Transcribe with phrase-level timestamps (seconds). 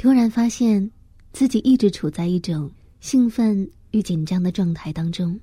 [0.00, 0.90] 突然发现，
[1.30, 5.38] 自己一直处在一种兴奋与紧张的状态当中。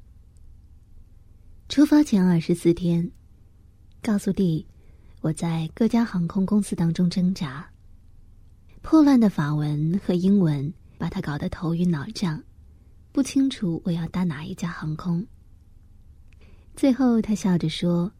[1.69, 3.07] 出发前二十四天，
[4.01, 4.65] 告诉弟，
[5.21, 7.69] 我在各家航空公司当中挣扎。
[8.81, 12.41] 破烂的法文和英文把他搞得头晕脑胀，
[13.11, 15.23] 不清楚我要搭哪一家航空。
[16.75, 18.11] 最后，他笑着说：“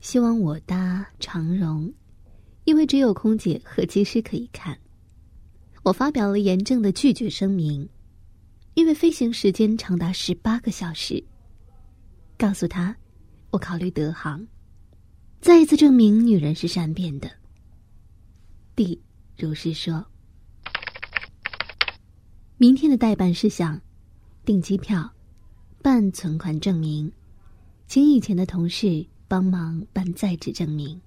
[0.00, 1.92] 希望我搭长荣，
[2.64, 4.74] 因为只有空姐和机师可以看。”
[5.86, 7.88] 我发表了严正的拒绝声明，
[8.74, 11.22] 因为飞行时间长达十八个小时。
[12.36, 12.96] 告诉他，
[13.52, 14.44] 我考虑德航，
[15.40, 17.30] 再一次证明女人是善变的。
[18.74, 19.00] D
[19.38, 20.04] 如是说。
[22.56, 23.80] 明天的代办事项：
[24.44, 25.08] 订机票、
[25.82, 27.12] 办存款证明，
[27.86, 31.00] 请以前的同事帮忙办在职证明。